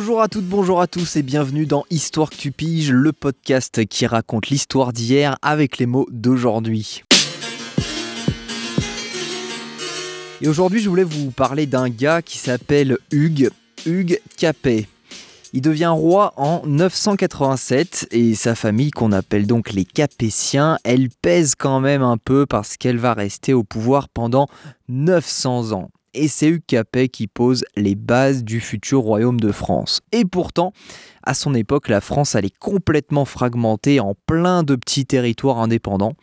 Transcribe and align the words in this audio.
Bonjour 0.00 0.22
à 0.22 0.28
toutes, 0.28 0.46
bonjour 0.46 0.80
à 0.80 0.86
tous 0.86 1.16
et 1.16 1.22
bienvenue 1.22 1.66
dans 1.66 1.84
Histoire 1.90 2.30
que 2.30 2.36
tu 2.36 2.52
piges, 2.52 2.90
le 2.90 3.12
podcast 3.12 3.84
qui 3.84 4.06
raconte 4.06 4.48
l'histoire 4.48 4.94
d'hier 4.94 5.36
avec 5.42 5.76
les 5.76 5.84
mots 5.84 6.08
d'aujourd'hui. 6.10 7.02
Et 10.40 10.48
aujourd'hui, 10.48 10.80
je 10.80 10.88
voulais 10.88 11.04
vous 11.04 11.30
parler 11.32 11.66
d'un 11.66 11.90
gars 11.90 12.22
qui 12.22 12.38
s'appelle 12.38 12.96
Hugues, 13.12 13.50
Hugues 13.84 14.22
Capet. 14.38 14.88
Il 15.52 15.60
devient 15.60 15.92
roi 15.94 16.32
en 16.38 16.62
987 16.64 18.08
et 18.10 18.34
sa 18.34 18.54
famille, 18.54 18.92
qu'on 18.92 19.12
appelle 19.12 19.46
donc 19.46 19.70
les 19.70 19.84
Capétiens, 19.84 20.78
elle 20.82 21.10
pèse 21.10 21.54
quand 21.54 21.80
même 21.80 22.02
un 22.02 22.16
peu 22.16 22.46
parce 22.46 22.78
qu'elle 22.78 22.96
va 22.96 23.12
rester 23.12 23.52
au 23.52 23.64
pouvoir 23.64 24.08
pendant 24.08 24.48
900 24.88 25.72
ans 25.72 25.90
et 26.14 26.28
c'est 26.28 26.48
Hugues 26.48 26.64
Capet 26.66 27.08
qui 27.08 27.26
pose 27.26 27.64
les 27.76 27.94
bases 27.94 28.44
du 28.44 28.60
futur 28.60 29.00
royaume 29.00 29.40
de 29.40 29.52
France. 29.52 30.00
Et 30.12 30.24
pourtant, 30.24 30.72
à 31.22 31.34
son 31.34 31.54
époque, 31.54 31.88
la 31.88 32.00
France 32.00 32.34
allait 32.34 32.52
complètement 32.58 33.24
fragmentée 33.24 34.00
en 34.00 34.14
plein 34.26 34.62
de 34.62 34.76
petits 34.76 35.06
territoires 35.06 35.58
indépendants. 35.58 36.14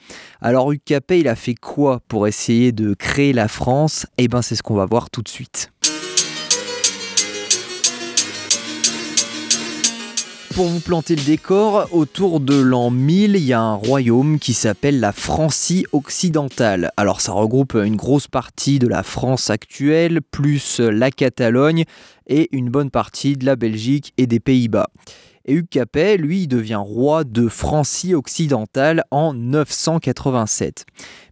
Alors 0.41 0.71
Hugues 0.71 0.83
Capet, 0.83 1.19
il 1.19 1.27
a 1.27 1.35
fait 1.35 1.55
quoi 1.55 2.01
pour 2.07 2.27
essayer 2.27 2.71
de 2.71 2.93
créer 2.93 3.33
la 3.33 3.47
France? 3.47 4.05
Eh 4.17 4.27
bien, 4.27 4.41
c'est 4.41 4.55
ce 4.55 4.63
qu'on 4.63 4.75
va 4.75 4.85
voir 4.85 5.09
tout 5.09 5.21
de 5.21 5.29
suite. 5.29 5.71
Pour 10.57 10.65
vous 10.65 10.79
planter 10.79 11.15
le 11.15 11.21
décor, 11.21 11.87
autour 11.91 12.39
de 12.39 12.59
l'an 12.59 12.89
1000, 12.89 13.35
il 13.35 13.43
y 13.43 13.53
a 13.53 13.61
un 13.61 13.75
royaume 13.75 14.39
qui 14.39 14.53
s'appelle 14.53 14.99
la 14.99 15.11
Francie 15.11 15.85
occidentale. 15.91 16.89
Alors 16.97 17.21
ça 17.21 17.31
regroupe 17.31 17.75
une 17.75 17.95
grosse 17.95 18.27
partie 18.27 18.79
de 18.79 18.87
la 18.87 19.03
France 19.03 19.51
actuelle, 19.51 20.19
plus 20.23 20.79
la 20.79 21.11
Catalogne 21.11 21.83
et 22.27 22.55
une 22.55 22.69
bonne 22.69 22.91
partie 22.91 23.35
de 23.35 23.45
la 23.45 23.55
Belgique 23.55 24.13
et 24.17 24.27
des 24.27 24.39
Pays-Bas. 24.39 24.89
Et 25.49 25.53
Hugues 25.53 25.69
Capet, 25.69 26.17
lui, 26.17 26.45
devient 26.45 26.81
roi 26.83 27.23
de 27.23 27.47
Francie 27.47 28.13
occidentale 28.13 29.05
en 29.11 29.33
987. 29.33 30.85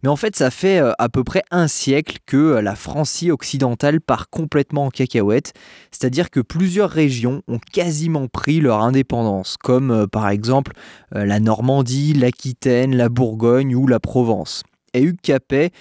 Mais 0.04 0.10
en 0.10 0.16
fait, 0.16 0.38
ça 0.38 0.52
fait 0.52 0.80
euh, 0.80 0.94
à 0.98 1.10
peu 1.10 1.26
près 1.26 1.44
un 1.52 1.68
siècle 1.68 2.20
que 2.26 2.38
euh, 2.38 2.62
la 2.62 2.76
Francie 2.76 3.30
occidentale 3.30 4.00
part 4.00 4.30
complètement 4.30 4.86
en 4.86 4.90
cacahuète, 4.90 5.52
c'est-à-dire 5.92 6.30
que 6.30 6.40
plusieurs 6.40 6.92
régions 6.92 7.42
ont 7.50 7.60
quasiment 7.74 8.28
pris 8.30 8.62
leur 8.62 8.80
indépendance, 8.80 9.58
comme 9.58 9.92
euh, 9.92 10.08
par 10.08 10.30
exemple 10.30 10.72
la 11.12 11.40
Normandie, 11.40 12.14
l'Aquitaine, 12.14 12.96
la 12.96 13.10
Bourgogne 13.10 13.76
ou 13.76 13.86
la 13.86 14.00
Provence. 14.00 14.64
Et 14.96 15.04
Hugues 15.04 15.22
Capet, 15.22 15.72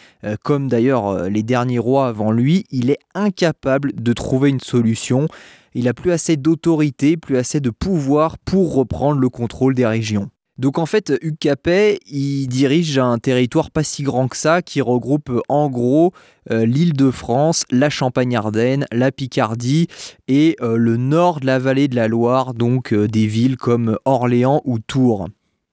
comme 0.43 0.69
d'ailleurs 0.69 1.29
les 1.29 1.43
derniers 1.43 1.79
rois 1.79 2.09
avant 2.09 2.33
lui, 2.33 2.65
il 2.71 2.91
est 2.91 2.99
incapable 3.15 3.93
de 3.95 4.13
trouver 4.13 4.51
une 4.51 4.61
solution 4.61 5.29
il 5.75 5.89
a 5.89 5.95
plus 5.95 6.13
assez 6.13 6.37
d'autorité, 6.37 7.17
plus 7.17 7.37
assez 7.37 7.61
de 7.61 7.71
pouvoir 7.71 8.39
pour 8.39 8.75
reprendre 8.75 9.21
le 9.21 9.29
contrôle 9.29 9.75
des 9.75 9.87
régions. 9.87 10.31
Donc 10.57 10.79
en 10.79 10.87
fait, 10.87 11.13
Hugues 11.21 11.39
Capet, 11.39 11.99
il 12.07 12.47
dirige 12.47 12.97
un 12.99 13.19
territoire 13.19 13.73
pas 13.73 13.83
si 13.83 14.05
grand 14.05 14.29
que 14.29 14.37
ça, 14.37 14.63
qui 14.63 14.81
regroupe 14.81 15.33
en 15.49 15.69
gros 15.69 16.13
euh, 16.53 16.65
l'île 16.65 16.93
de 16.93 17.11
France, 17.11 17.65
la 17.73 17.91
Champagne-Ardenne, 17.91 18.87
la 18.93 19.11
Picardie 19.11 19.89
et 20.29 20.55
euh, 20.61 20.77
le 20.77 20.97
nord 20.97 21.41
de 21.41 21.47
la 21.47 21.59
vallée 21.59 21.89
de 21.89 21.97
la 21.97 22.07
Loire, 22.07 22.55
donc 22.55 22.93
euh, 22.93 23.09
des 23.09 23.27
villes 23.27 23.57
comme 23.57 23.99
Orléans 24.05 24.63
ou 24.65 24.79
Tours. 24.79 25.27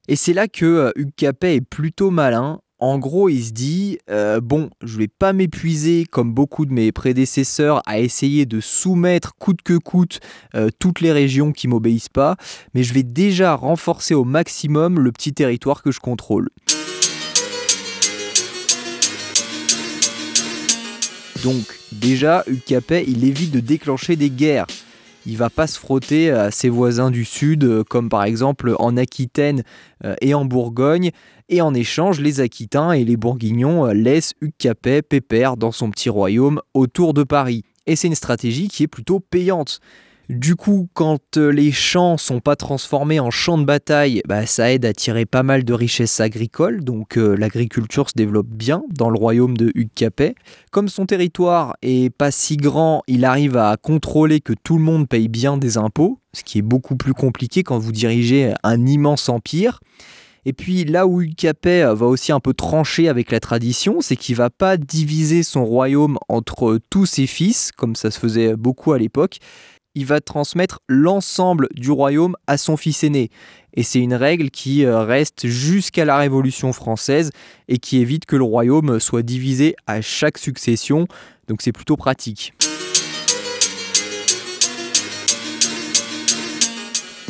Et 0.08 0.16
c'est 0.16 0.32
là 0.32 0.48
que 0.48 0.92
Hugues 0.96 1.14
Capet 1.14 1.54
est 1.54 1.60
plutôt 1.60 2.10
malin 2.10 2.58
en 2.82 2.98
gros, 2.98 3.28
il 3.28 3.44
se 3.44 3.52
dit 3.52 3.98
euh, 4.10 4.40
bon, 4.40 4.68
je 4.82 4.98
vais 4.98 5.06
pas 5.06 5.32
m'épuiser 5.32 6.04
comme 6.04 6.34
beaucoup 6.34 6.66
de 6.66 6.72
mes 6.72 6.90
prédécesseurs 6.90 7.80
à 7.86 8.00
essayer 8.00 8.44
de 8.44 8.58
soumettre 8.58 9.36
coûte 9.36 9.62
que 9.62 9.78
coûte 9.78 10.18
euh, 10.56 10.68
toutes 10.80 11.00
les 11.00 11.12
régions 11.12 11.52
qui 11.52 11.68
m'obéissent 11.68 12.08
pas, 12.08 12.34
mais 12.74 12.82
je 12.82 12.92
vais 12.92 13.04
déjà 13.04 13.54
renforcer 13.54 14.14
au 14.14 14.24
maximum 14.24 14.98
le 14.98 15.12
petit 15.12 15.32
territoire 15.32 15.84
que 15.84 15.92
je 15.92 16.00
contrôle. 16.00 16.48
Donc, 21.44 21.78
déjà, 21.92 22.44
Capet, 22.66 23.04
il 23.06 23.24
évite 23.24 23.52
de 23.52 23.60
déclencher 23.60 24.16
des 24.16 24.30
guerres 24.30 24.66
il 25.26 25.36
va 25.36 25.50
pas 25.50 25.66
se 25.66 25.78
frotter 25.78 26.30
à 26.30 26.50
ses 26.50 26.68
voisins 26.68 27.10
du 27.10 27.24
sud, 27.24 27.64
euh, 27.64 27.84
comme 27.84 28.08
par 28.08 28.24
exemple 28.24 28.74
en 28.78 28.96
Aquitaine 28.96 29.62
euh, 30.04 30.14
et 30.20 30.34
en 30.34 30.44
Bourgogne. 30.44 31.10
Et 31.48 31.60
en 31.60 31.74
échange, 31.74 32.20
les 32.20 32.40
Aquitains 32.40 32.92
et 32.92 33.04
les 33.04 33.16
Bourguignons 33.16 33.86
euh, 33.86 33.92
laissent 33.92 34.34
Hugues 34.40 34.52
Capet 34.58 35.02
pépère 35.02 35.56
dans 35.56 35.72
son 35.72 35.90
petit 35.90 36.08
royaume 36.08 36.60
autour 36.74 37.14
de 37.14 37.22
Paris. 37.22 37.64
Et 37.86 37.96
c'est 37.96 38.08
une 38.08 38.14
stratégie 38.14 38.68
qui 38.68 38.84
est 38.84 38.88
plutôt 38.88 39.20
payante. 39.20 39.80
Du 40.28 40.54
coup, 40.54 40.88
quand 40.94 41.36
euh, 41.36 41.50
les 41.50 41.72
champs 41.72 42.16
sont 42.16 42.40
pas 42.40 42.54
transformés 42.54 43.18
en 43.18 43.30
champs 43.30 43.58
de 43.58 43.64
bataille, 43.64 44.22
bah, 44.26 44.46
ça 44.46 44.72
aide 44.72 44.84
à 44.84 44.92
tirer 44.92 45.26
pas 45.26 45.42
mal 45.42 45.64
de 45.64 45.72
richesses 45.72 46.20
agricoles, 46.20 46.84
donc 46.84 47.18
euh, 47.18 47.34
l'agriculture 47.36 48.08
se 48.08 48.14
développe 48.14 48.46
bien 48.46 48.84
dans 48.90 49.10
le 49.10 49.18
royaume 49.18 49.56
de 49.56 49.72
Hugues 49.74 49.90
Capet. 49.94 50.36
Comme 50.70 50.88
son 50.88 51.06
territoire 51.06 51.76
est 51.82 52.14
pas 52.14 52.30
si 52.30 52.56
grand, 52.56 53.02
il 53.08 53.24
arrive 53.24 53.56
à 53.56 53.76
contrôler 53.76 54.40
que 54.40 54.52
tout 54.52 54.78
le 54.78 54.84
monde 54.84 55.08
paye 55.08 55.28
bien 55.28 55.56
des 55.56 55.76
impôts, 55.76 56.20
ce 56.32 56.44
qui 56.44 56.58
est 56.58 56.62
beaucoup 56.62 56.96
plus 56.96 57.14
compliqué 57.14 57.64
quand 57.64 57.78
vous 57.78 57.92
dirigez 57.92 58.54
un 58.62 58.86
immense 58.86 59.28
empire. 59.28 59.80
Et 60.44 60.52
puis 60.52 60.84
là 60.84 61.06
où 61.06 61.20
Hugues 61.20 61.36
Capet 61.36 61.84
va 61.84 62.06
aussi 62.06 62.32
un 62.32 62.40
peu 62.40 62.52
trancher 62.52 63.08
avec 63.08 63.30
la 63.30 63.38
tradition, 63.38 64.00
c'est 64.00 64.16
qu'il 64.16 64.34
va 64.34 64.50
pas 64.50 64.76
diviser 64.76 65.44
son 65.44 65.64
royaume 65.64 66.18
entre 66.28 66.80
tous 66.90 67.06
ses 67.06 67.28
fils, 67.28 67.70
comme 67.76 67.94
ça 67.94 68.10
se 68.10 68.18
faisait 68.18 68.56
beaucoup 68.56 68.92
à 68.92 68.98
l'époque, 68.98 69.38
il 69.94 70.06
va 70.06 70.20
transmettre 70.20 70.80
l'ensemble 70.88 71.68
du 71.74 71.90
royaume 71.90 72.36
à 72.46 72.56
son 72.56 72.76
fils 72.76 73.04
aîné. 73.04 73.30
Et 73.74 73.82
c'est 73.82 74.00
une 74.00 74.14
règle 74.14 74.50
qui 74.50 74.84
euh, 74.84 75.02
reste 75.02 75.46
jusqu'à 75.46 76.04
la 76.04 76.18
Révolution 76.18 76.72
française 76.72 77.30
et 77.68 77.78
qui 77.78 77.98
évite 77.98 78.26
que 78.26 78.36
le 78.36 78.44
royaume 78.44 79.00
soit 79.00 79.22
divisé 79.22 79.74
à 79.86 80.00
chaque 80.00 80.38
succession. 80.38 81.06
Donc 81.48 81.62
c'est 81.62 81.72
plutôt 81.72 81.96
pratique. 81.96 82.52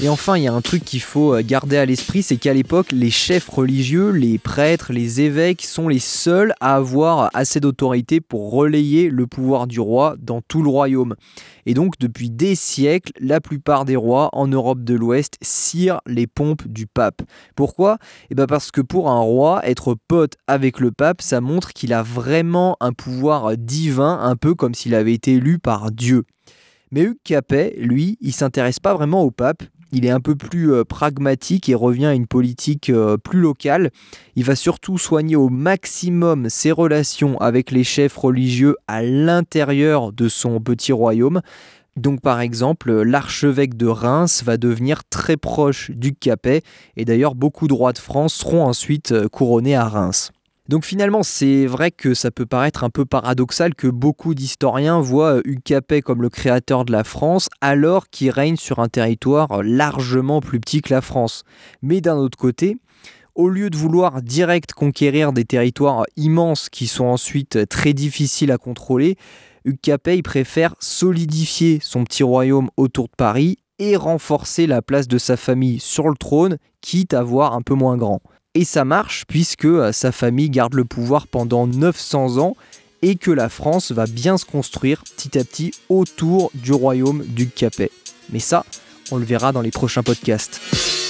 Et 0.03 0.09
enfin, 0.09 0.37
il 0.37 0.43
y 0.43 0.49
a 0.49 0.53
un 0.53 0.61
truc 0.63 0.85
qu'il 0.85 1.01
faut 1.01 1.33
euh, 1.33 1.43
garder 1.47 1.77
à 1.77 1.87
l'esprit, 1.87 2.25
c'est 2.25 2.37
qu'à 2.37 2.53
l'époque, 2.53 2.91
les 2.91 3.13
chefs 3.13 3.49
religieux, 3.49 4.11
les 4.11 4.37
prêtres, 4.37 4.93
les 4.93 5.21
évêques 5.21 5.63
sont 5.63 5.87
les 5.87 6.01
seuls 6.01 6.55
à 6.61 6.75
avoir 6.75 7.31
assez 7.35 7.61
d'autorité 7.61 8.21
pour 8.21 8.51
relayer 8.51 9.11
le 9.11 9.29
pouvoir 9.29 9.69
du 9.69 9.79
roi 9.79 10.17
dans 10.19 10.41
tout 10.41 10.61
le 10.61 10.71
royaume. 10.71 11.15
Et 11.67 11.75
donc, 11.75 12.01
depuis 12.01 12.31
des 12.31 12.57
siècles, 12.57 13.13
la 13.21 13.41
plupart 13.41 13.85
des 13.85 13.95
rois 13.95 14.29
en 14.33 14.49
Europe 14.49 14.83
de 14.83 14.95
l'Ouest 14.95 15.37
cirent 15.41 16.01
les 16.05 16.27
pompes 16.27 16.67
du 16.67 16.89
pape. 16.89 17.23
Pourquoi? 17.55 17.99
Eh 18.29 18.35
bien 18.35 18.47
parce 18.47 18.73
que 18.73 18.81
pour 18.81 19.09
un 19.09 19.21
roi, 19.21 19.61
être 19.65 19.95
pote 20.09 20.35
avec 20.49 20.81
le 20.81 20.91
pape, 20.91 21.23
ça 21.23 21.41
montre 21.41 21.73
qu'il 21.73 21.93
a 21.93 22.03
vraiment 22.03 22.77
un 22.81 22.93
pouvoir 22.93 23.57
divin, 23.57 24.19
un 24.21 24.35
peu 24.35 24.57
comme 24.57 24.75
s'il 24.75 24.97
avait 24.97 25.15
été 25.15 25.35
élu 25.35 25.61
par 25.61 25.93
Dieu. 25.93 26.25
Mais 26.91 27.03
Hugues 27.03 27.23
Capet, 27.23 27.77
lui, 27.79 28.19
il 28.21 28.33
s'intéresse 28.33 28.81
pas 28.81 28.95
vraiment 28.95 29.23
au 29.23 29.31
pape, 29.31 29.63
il 29.93 30.07
est 30.07 30.11
un 30.11 30.21
peu 30.21 30.35
plus 30.35 30.73
euh, 30.73 30.85
pragmatique 30.85 31.69
et 31.69 31.75
revient 31.75 32.07
à 32.07 32.15
une 32.15 32.27
politique 32.27 32.91
euh, 32.91 33.17
plus 33.17 33.41
locale. 33.41 33.91
Il 34.35 34.45
va 34.45 34.57
surtout 34.57 34.99
soigner 34.99 35.37
au 35.37 35.51
maximum 35.51 36.49
ses 36.49 36.73
relations 36.73 37.39
avec 37.41 37.71
les 37.71 37.85
chefs 37.85 38.17
religieux 38.17 38.77
à 38.89 39.03
l'intérieur 39.03 40.13
de 40.13 40.29
son 40.29 40.61
petit 40.61 40.93
royaume. 40.93 41.43
Donc 41.97 42.23
par 42.23 42.41
exemple, 42.41 43.03
l'archevêque 43.03 43.77
de 43.77 43.87
Reims 43.87 44.43
va 44.43 44.57
devenir 44.57 45.05
très 45.05 45.37
proche 45.37 45.91
du 45.91 46.15
Capet 46.15 46.63
et 46.97 47.05
d'ailleurs 47.05 47.35
beaucoup 47.35 47.69
de 47.69 47.75
rois 47.75 47.93
de 47.93 47.99
France 47.99 48.35
seront 48.35 48.65
ensuite 48.65 49.13
euh, 49.13 49.29
couronnés 49.29 49.77
à 49.77 49.87
Reims. 49.87 50.33
Donc 50.69 50.85
finalement, 50.85 51.25
c'est 51.25 51.67
vrai 51.67 51.91
que 51.91 52.15
ça 52.15 52.31
peut 52.31 52.47
paraître 52.47 52.85
un 52.85 52.91
peu 52.91 53.05
paradoxal 53.05 53.75
que 53.75 53.89
beaucoup 53.89 54.33
d'historiens 54.33 55.01
voient 55.01 55.41
Hugues 55.45 55.63
Capet 55.63 56.03
comme 56.03 56.23
le 56.23 56.29
créateur 56.29 56.85
de 56.85 56.93
la 56.93 57.03
France 57.03 57.49
alors 57.61 58.09
qu'il 58.09 58.31
règne 58.31 58.57
sur 58.57 58.79
un 58.79 58.89
territoire 58.89 59.65
largement 59.65 60.41
plus 60.41 60.61
petit 60.61 60.81
que 60.81 60.95
la 60.95 61.01
France. 61.01 61.43
Mais 61.83 62.01
d'un 62.01 62.17
autre 62.17 62.39
côté, 62.39 62.77
au 63.35 63.49
lieu 63.49 63.71
de 63.71 63.77
vouloir 63.77 64.23
direct 64.23 64.73
conquérir 64.73 65.33
des 65.33 65.45
territoires 65.45 66.05
immenses 66.17 66.69
qui 66.69 66.87
sont 66.87 67.07
ensuite 67.07 67.69
très 67.69 67.93
difficiles 67.93 68.53
à 68.53 68.59
contrôler, 68.59 69.17
Hugues 69.65 69.81
Capet 69.81 70.23
préfère 70.23 70.77
solidifier 70.79 71.81
son 71.83 72.05
petit 72.05 72.23
royaume 72.23 72.71
autour 72.77 73.07
de 73.07 73.17
Paris 73.17 73.59
et 73.81 73.97
renforcer 73.97 74.69
la 74.69 74.81
place 74.81 75.09
de 75.09 75.19
sa 75.19 75.37
famille 75.37 75.81
sur 75.81 76.09
le 76.09 76.17
trône, 76.17 76.59
quitte 76.83 77.15
à 77.15 77.23
voir 77.25 77.55
un 77.55 77.63
peu 77.63 77.75
moins 77.75 77.97
grand. 77.97 78.21
Et 78.55 78.67
ça 78.67 78.85
marche 78.85 79.25
puisque 79.27 79.65
euh, 79.65 79.93
sa 79.93 80.13
famille 80.13 80.51
garde 80.51 80.75
le 80.75 80.85
pouvoir 80.85 81.27
pendant 81.27 81.67
900 81.67 82.37
ans 82.37 82.57
et 83.01 83.17
que 83.17 83.31
la 83.31 83.49
France 83.49 83.93
va 83.93 84.07
bien 84.07 84.37
se 84.37 84.45
construire 84.45 85.03
petit 85.05 85.39
à 85.39 85.45
petit 85.45 85.73
autour 85.89 86.51
du 86.55 86.73
royaume 86.73 87.25
du 87.25 87.49
Capet. 87.49 87.91
Mais 88.31 88.41
ça, 88.41 88.67
on 89.11 89.17
le 89.17 89.25
verra 89.25 89.53
dans 89.53 89.63
les 89.63 89.71
prochains 89.71 90.03
podcasts. 90.03 91.02